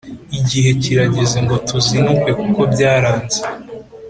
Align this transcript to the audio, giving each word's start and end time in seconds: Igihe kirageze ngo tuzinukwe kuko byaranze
Igihe 0.39 0.69
kirageze 0.81 1.37
ngo 1.45 1.55
tuzinukwe 1.67 2.31
kuko 2.41 2.61
byaranze 2.73 3.39